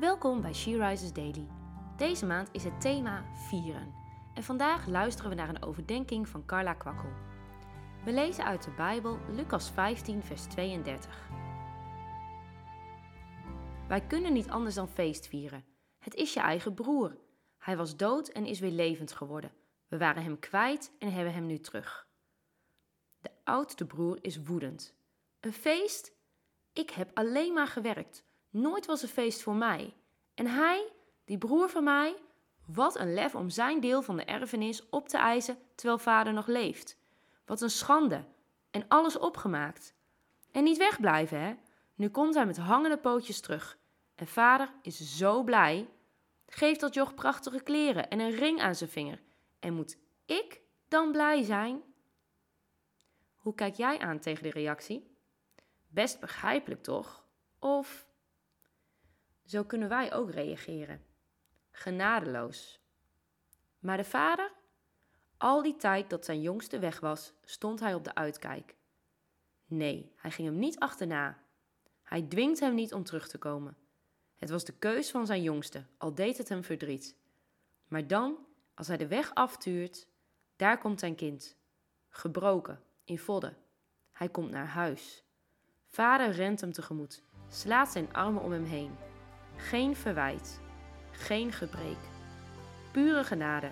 [0.00, 1.46] Welkom bij She Rises Daily.
[1.96, 3.94] Deze maand is het thema vieren.
[4.34, 7.08] En vandaag luisteren we naar een overdenking van Carla Kwakkel.
[8.04, 11.28] We lezen uit de Bijbel Lucas 15, vers 32.
[13.88, 15.64] Wij kunnen niet anders dan feest vieren.
[15.98, 17.18] Het is je eigen broer.
[17.58, 19.52] Hij was dood en is weer levend geworden.
[19.88, 22.08] We waren hem kwijt en hebben hem nu terug.
[23.20, 24.96] De oudste broer is woedend.
[25.40, 26.12] Een feest?
[26.72, 28.24] Ik heb alleen maar gewerkt.
[28.56, 29.94] Nooit was een feest voor mij.
[30.34, 30.92] En hij,
[31.24, 32.16] die broer van mij,
[32.66, 36.46] wat een lef om zijn deel van de erfenis op te eisen terwijl vader nog
[36.46, 36.98] leeft.
[37.44, 38.24] Wat een schande.
[38.70, 39.94] En alles opgemaakt.
[40.52, 41.54] En niet wegblijven, hè?
[41.94, 43.78] Nu komt hij met hangende pootjes terug.
[44.14, 45.88] En vader is zo blij.
[46.46, 49.22] Geeft dat joch prachtige kleren en een ring aan zijn vinger.
[49.58, 51.82] En moet ik dan blij zijn?
[53.36, 55.16] Hoe kijk jij aan tegen die reactie?
[55.88, 57.24] Best begrijpelijk toch?
[57.58, 58.05] Of
[59.46, 61.04] zo kunnen wij ook reageren.
[61.70, 62.80] Genadeloos.
[63.78, 64.52] Maar de vader?
[65.36, 68.74] Al die tijd dat zijn jongste weg was, stond hij op de uitkijk.
[69.66, 71.38] Nee, hij ging hem niet achterna.
[72.02, 73.76] Hij dwingt hem niet om terug te komen.
[74.36, 77.16] Het was de keus van zijn jongste, al deed het hem verdriet.
[77.88, 78.36] Maar dan,
[78.74, 80.06] als hij de weg aftuurt,
[80.56, 81.56] daar komt zijn kind.
[82.08, 83.56] Gebroken, in vodden.
[84.12, 85.24] Hij komt naar huis.
[85.86, 88.96] Vader rent hem tegemoet, slaat zijn armen om hem heen.
[89.56, 90.60] Geen verwijt,
[91.10, 91.96] geen gebrek.
[92.90, 93.70] Pure genade,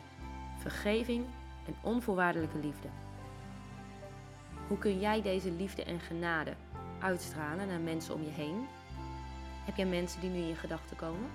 [0.58, 1.26] vergeving
[1.66, 2.88] en onvoorwaardelijke liefde.
[4.68, 6.54] Hoe kun jij deze liefde en genade
[7.00, 8.66] uitstralen naar mensen om je heen?
[9.64, 11.30] Heb jij mensen die nu in je gedachten komen?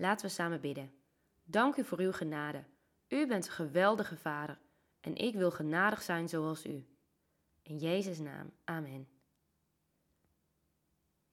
[0.00, 0.92] Laten we samen bidden.
[1.44, 2.64] Dank u voor uw genade.
[3.08, 4.58] U bent een geweldige Vader
[5.00, 6.86] en ik wil genadig zijn zoals u.
[7.62, 9.08] In Jezus' naam, amen.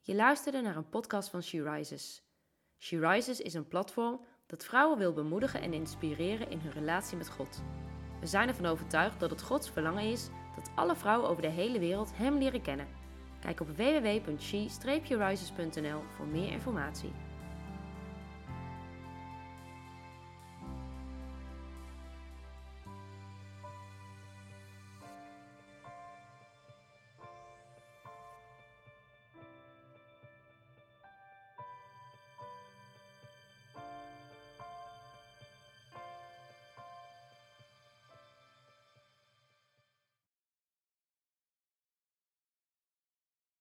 [0.01, 2.23] Je luisterde naar een podcast van She Rises.
[2.77, 7.29] She Rises is een platform dat vrouwen wil bemoedigen en inspireren in hun relatie met
[7.29, 7.63] God.
[8.19, 11.79] We zijn ervan overtuigd dat het Gods verlangen is dat alle vrouwen over de hele
[11.79, 12.87] wereld Hem leren kennen.
[13.39, 17.11] Kijk op www.she-rises.nl voor meer informatie.